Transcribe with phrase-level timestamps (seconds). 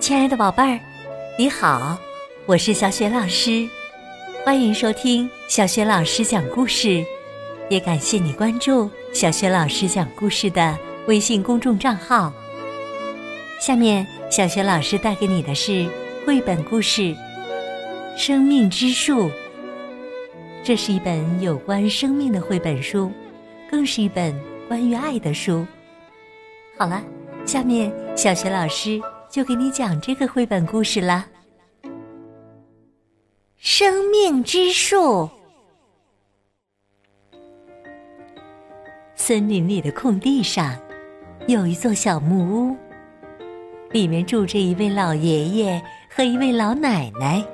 [0.00, 0.80] 亲爱的宝贝儿，
[1.38, 1.98] 你好，
[2.46, 3.68] 我是小雪老师，
[4.46, 7.04] 欢迎收听小雪老师讲故事，
[7.68, 10.74] 也感谢你关注小雪老师讲故事的
[11.06, 12.32] 微信公众账号。
[13.60, 15.86] 下面，小雪老师带给你的是
[16.26, 17.02] 绘本故事
[18.16, 19.24] 《生命之树》，
[20.64, 23.12] 这是一本有关生命的绘本书，
[23.70, 24.34] 更是一本
[24.66, 25.66] 关于爱的书。
[26.78, 27.04] 好了，
[27.44, 28.98] 下面小雪老师。
[29.30, 31.24] 就给你讲这个绘本故事啦，
[33.56, 34.96] 《生命之树》。
[39.14, 40.76] 森林里的空地上，
[41.46, 42.76] 有一座小木屋，
[43.92, 45.80] 里面住着一位老爷爷
[46.12, 47.46] 和一位老奶奶。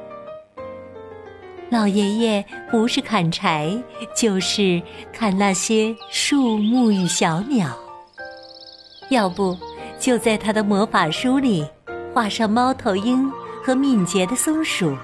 [1.68, 3.70] 老爷爷不是砍柴，
[4.16, 4.80] 就是
[5.12, 7.76] 看那些树木与小鸟，
[9.10, 9.54] 要不。
[9.98, 11.66] 就在他的魔法书里
[12.12, 13.30] 画上猫头鹰
[13.64, 14.96] 和敏捷的松鼠。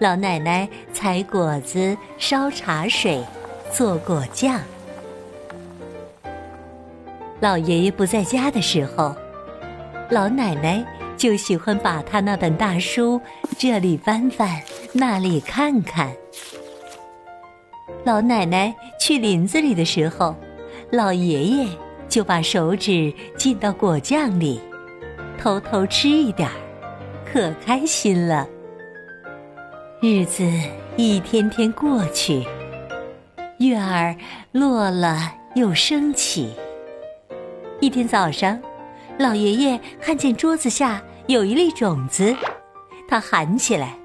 [0.00, 3.22] 老奶奶采果子、烧茶水、
[3.72, 4.60] 做果酱。
[7.40, 9.14] 老爷爷不在家的时候，
[10.10, 10.84] 老奶奶
[11.16, 13.20] 就喜欢把他那本大书
[13.56, 14.60] 这里翻翻，
[14.92, 16.12] 那里看看。
[18.04, 20.34] 老奶奶去林子里的时候，
[20.90, 21.68] 老爷爷。
[22.12, 24.60] 就把手指浸到果酱里，
[25.38, 26.52] 偷偷吃一点儿，
[27.24, 28.46] 可开心了。
[29.98, 30.44] 日子
[30.98, 32.46] 一天天过去，
[33.60, 34.14] 月儿
[34.52, 36.52] 落了又升起。
[37.80, 38.60] 一天早上，
[39.18, 42.36] 老爷爷看见桌子下有一粒种子，
[43.08, 43.96] 他喊起来：“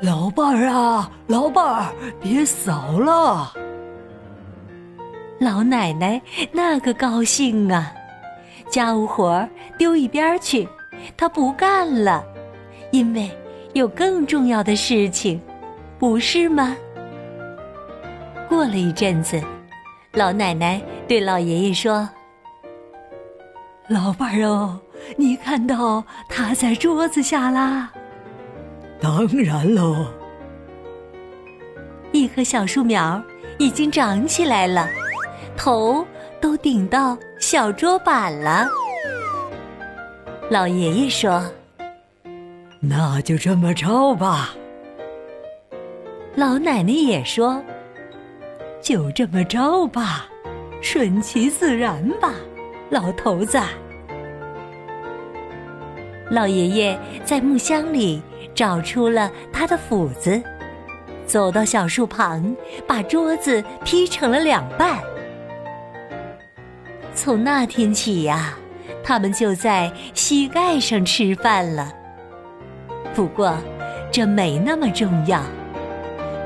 [0.00, 3.52] 老伴儿啊，老伴儿，别扫了！”
[5.38, 6.20] 老奶奶
[6.52, 7.92] 那个高兴啊，
[8.70, 10.66] 家务活丢一边去，
[11.16, 12.24] 她不干了，
[12.92, 13.30] 因为
[13.72, 15.40] 有更重要的事情，
[15.98, 16.76] 不是吗？
[18.48, 19.42] 过了一阵子，
[20.12, 22.08] 老奶奶对老爷爷说
[23.88, 24.80] ：“老伴儿哦，
[25.16, 27.90] 你看到他在桌子下啦
[29.00, 30.06] ？”“当然喽。”
[32.12, 33.20] 一棵小树苗
[33.58, 34.88] 已经长起来了。
[35.56, 36.04] 头
[36.40, 38.68] 都顶到小桌板了。
[40.50, 41.42] 老爷爷说
[42.80, 44.54] ：“那就这么着吧。”
[46.36, 47.62] 老奶奶也说
[48.82, 50.26] ：“就这么着吧，
[50.82, 52.34] 顺其自然吧，
[52.90, 53.58] 老头子。”
[56.30, 58.20] 老爷爷在木箱里
[58.54, 60.42] 找出了他的斧子，
[61.26, 62.54] 走到小树旁，
[62.86, 64.98] 把桌子劈成了两半。
[67.14, 68.54] 从那天起呀，
[69.02, 71.92] 他们就在膝盖上吃饭了。
[73.14, 73.56] 不过，
[74.10, 75.42] 这没那么重要，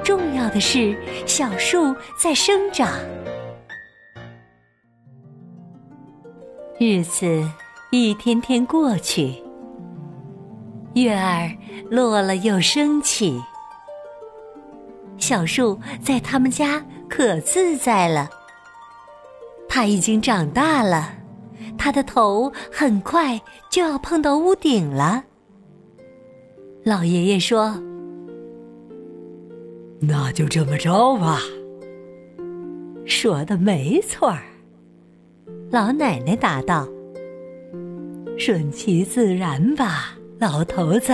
[0.04, 0.96] 重要的是
[1.26, 2.90] 小树在生长。
[6.78, 7.26] 日子
[7.90, 9.42] 一天天过去，
[10.94, 11.50] 月儿
[11.90, 13.42] 落了又升起，
[15.16, 18.30] 小树在他们家可自在了。
[19.78, 21.08] 他已经长大了，
[21.78, 23.40] 他的头很快
[23.70, 25.22] 就要碰到屋顶了。
[26.82, 27.80] 老爷爷说
[30.02, 31.40] ：“那就这么着吧。”
[33.06, 34.42] 说的没错儿。
[35.70, 36.88] 老奶奶答道
[38.36, 41.12] ：“顺其自然吧，老头子。”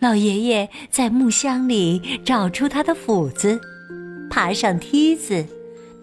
[0.00, 3.60] 老爷爷在木箱里找出他的斧子，
[4.30, 5.44] 爬上梯子。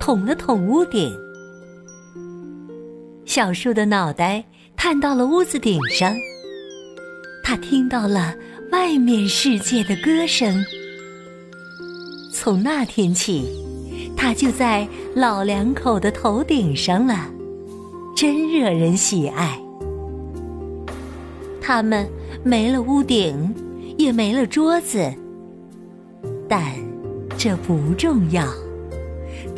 [0.01, 1.15] 捅了捅屋顶，
[3.23, 4.43] 小树的脑袋
[4.75, 6.11] 探到了屋子顶上，
[7.43, 8.35] 他听到了
[8.71, 10.65] 外面世界的歌声。
[12.33, 13.47] 从那天起，
[14.17, 17.29] 他就在老两口的头顶上了，
[18.15, 19.61] 真惹人喜爱。
[21.61, 22.09] 他们
[22.43, 23.53] 没了屋顶，
[23.99, 25.13] 也没了桌子，
[26.49, 26.73] 但
[27.37, 28.43] 这不重要。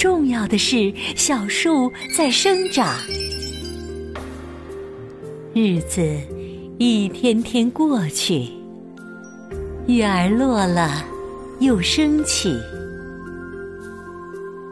[0.04, 2.94] 重要的是，小树在生长。
[5.54, 6.06] 日子
[6.78, 8.50] 一天天过去，
[9.88, 11.06] 月儿落了
[11.62, 12.54] 又升起，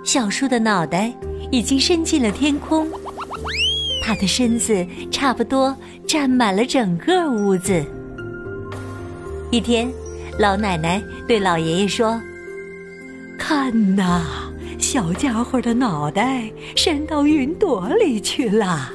[0.04, 1.13] 小树的脑袋
[1.50, 2.86] 已经伸进了天空，
[4.04, 5.74] 它的身子差不多
[6.06, 7.81] 占满了整个屋子。
[9.50, 9.89] 一天，
[10.38, 12.22] 老奶奶对老爷爷说
[13.39, 14.25] ：“看呐！”
[14.92, 18.92] 小家伙的脑袋伸到云朵里去了。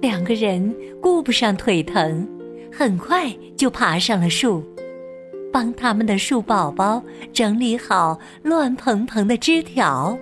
[0.00, 2.26] 两个人顾不上腿疼，
[2.72, 4.64] 很快就爬上了树，
[5.52, 10.18] 帮他们的树宝宝整理好乱蓬蓬的枝条。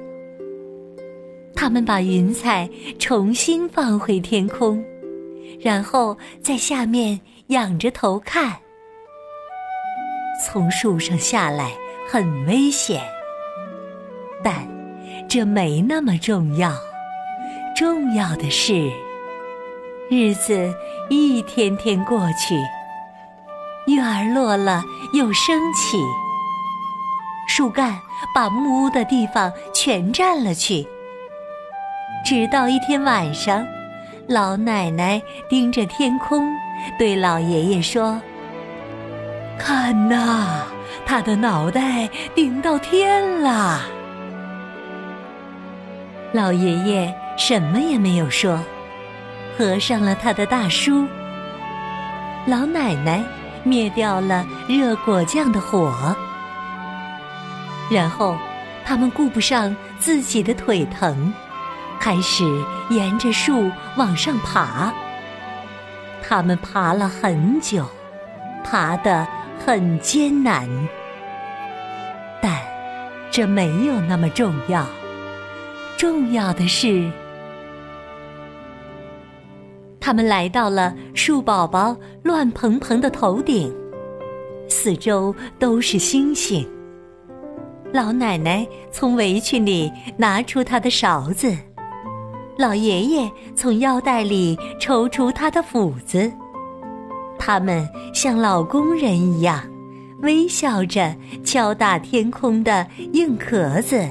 [1.54, 2.68] 他们把云彩
[2.98, 4.84] 重新放回天空，
[5.60, 8.56] 然后在下面仰着头看。
[10.44, 11.70] 从树上下来
[12.10, 13.00] 很危险，
[14.42, 14.66] 但
[15.28, 16.72] 这没那么重要。
[17.76, 18.90] 重要的是，
[20.10, 20.72] 日子
[21.08, 22.54] 一天天过去，
[23.86, 24.82] 月儿落了
[25.14, 25.96] 又升起，
[27.48, 27.98] 树干
[28.34, 30.86] 把木屋的地方全占了去。
[32.24, 33.66] 直到一天晚上，
[34.28, 36.48] 老奶奶盯着天空，
[36.98, 38.20] 对老爷爷说
[39.58, 40.66] ：“看呐，
[41.04, 43.80] 他的脑袋顶到天了。”
[46.32, 48.58] 老爷爷什么也没有说，
[49.56, 51.06] 合上了他的大书。
[52.46, 53.22] 老奶奶
[53.62, 56.16] 灭掉了热果酱的火，
[57.90, 58.34] 然后
[58.84, 61.32] 他们顾不上自己的腿疼。
[62.00, 62.44] 开始
[62.88, 64.90] 沿着树往上爬，
[66.26, 67.86] 他们爬了很久，
[68.64, 69.24] 爬得
[69.64, 70.68] 很艰难，
[72.40, 72.58] 但
[73.30, 74.84] 这没有那么重要。
[76.02, 77.08] 重要的是，
[80.00, 83.72] 他们来到了树宝宝乱蓬蓬的头顶，
[84.68, 86.68] 四周都是星星。
[87.92, 91.56] 老奶奶从围裙里拿出她的勺子。
[92.58, 96.28] 老爷爷从腰带里抽出他的斧子，
[97.38, 99.62] 他们像老工人一样，
[100.22, 101.14] 微笑着
[101.44, 104.04] 敲打天空的硬壳子。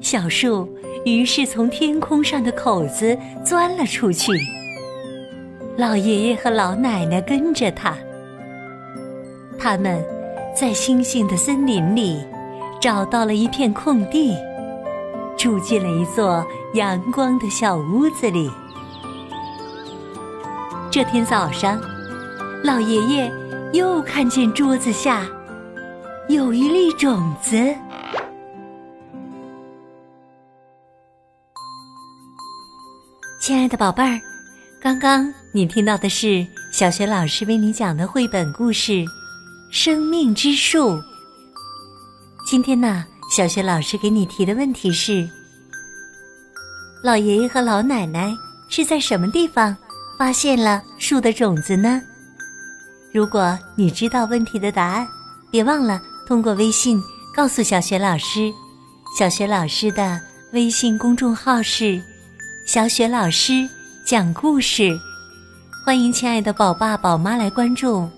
[0.00, 0.68] 小树
[1.04, 4.32] 于是从天空上的口子钻了出去，
[5.76, 7.96] 老爷爷和老奶奶跟着他。
[9.58, 10.02] 他们
[10.56, 12.18] 在星星的森林里
[12.80, 14.34] 找到了一片空地。
[15.36, 18.50] 住进了一座阳光的小屋子里。
[20.90, 21.80] 这天早上，
[22.62, 23.32] 老爷爷
[23.72, 25.26] 又看见桌子下
[26.28, 27.74] 有一粒种子。
[33.50, 34.20] 亲爱的宝贝儿，
[34.80, 38.92] 刚刚你听到的是小学老师为你讲的绘本故事
[39.72, 40.92] 《生命之树》。
[42.46, 43.04] 今天呢？
[43.36, 45.28] 小学老师给你提的问题是：
[47.02, 48.32] 老爷爷和老奶奶
[48.68, 49.76] 是在什么地方
[50.16, 52.00] 发现了树的种子呢？
[53.12, 55.08] 如果你知道问题的答案，
[55.50, 57.02] 别忘了通过微信
[57.34, 58.48] 告诉小学老师。
[59.18, 60.20] 小学老师的
[60.52, 62.00] 微信公众号是
[62.72, 63.68] “小雪老师
[64.04, 64.96] 讲故事”，
[65.84, 68.08] 欢迎亲爱的宝爸宝妈来关注，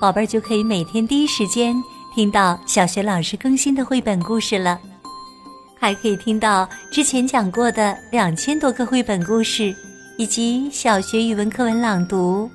[0.00, 1.76] 宝贝儿就可以每天第一时间。
[2.14, 4.80] 听到小学老师更新的绘本故事了，
[5.78, 9.76] 还可以听到之前讲过的两千多个绘本故事，
[10.16, 12.50] 以及小学语文课文朗读，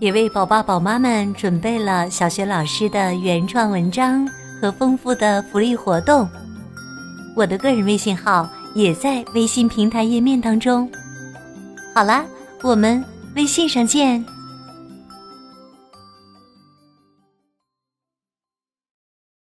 [0.00, 4.26] 也为宝爸宝妈们准备了小学老师的原创文章
[4.58, 6.26] 和丰富的福利活动。
[7.36, 10.90] 我的个人微信号也在微信平台页面当中。
[11.94, 12.24] 好啦，
[12.62, 14.24] 我们微信上见。